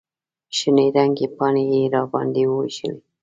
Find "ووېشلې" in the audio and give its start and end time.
2.47-2.99